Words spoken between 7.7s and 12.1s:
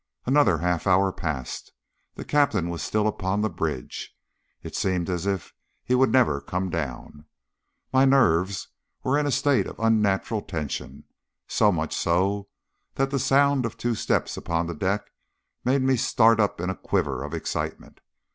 My nerves were in a state of unnatural tension, so much